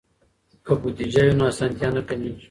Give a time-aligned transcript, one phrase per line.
[0.65, 2.39] که بودیجه وي نو اسانتیا نه کمېږي.